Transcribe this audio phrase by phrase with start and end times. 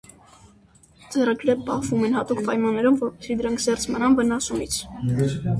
[1.15, 4.83] Ձեռագրերը պահվում են հատուկ պայմաններում, որպեսզի դրանք զերծ մնան վնասումից։